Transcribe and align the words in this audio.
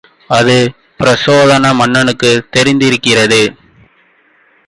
இது 0.29 0.55
பிரச்சோதன 0.99 1.73
மன்னனுக்குத் 1.73 2.47
தெரிந்திருந்தது. 2.51 3.41